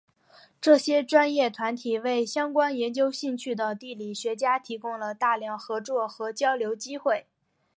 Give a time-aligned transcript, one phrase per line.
[0.59, 7.27] 这些专业团体为相关研究兴趣的地理学家提供了大量合作和交流机会。